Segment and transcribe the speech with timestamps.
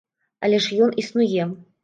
[0.47, 1.49] Але ж ён існуе.